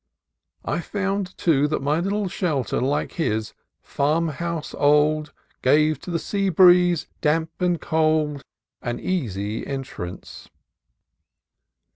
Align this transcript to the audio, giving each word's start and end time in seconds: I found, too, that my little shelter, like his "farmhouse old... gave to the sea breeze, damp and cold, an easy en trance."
I 0.65 0.79
found, 0.79 1.37
too, 1.37 1.67
that 1.67 1.83
my 1.83 1.99
little 1.99 2.27
shelter, 2.27 2.81
like 2.81 3.11
his 3.11 3.53
"farmhouse 3.83 4.73
old... 4.73 5.31
gave 5.61 5.99
to 5.99 6.09
the 6.09 6.17
sea 6.17 6.49
breeze, 6.49 7.05
damp 7.21 7.51
and 7.61 7.79
cold, 7.79 8.41
an 8.81 8.99
easy 8.99 9.63
en 9.67 9.83
trance." 9.83 10.49